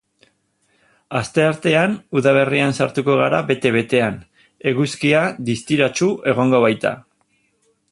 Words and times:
Asteartean 1.19 1.93
udaberrian 2.21 2.73
sartuko 2.79 3.19
gara 3.21 3.43
bete-betean, 3.53 4.19
eguzkia 4.73 5.23
distiratsu 5.51 6.11
egongo 6.35 6.67
baita. 6.69 6.97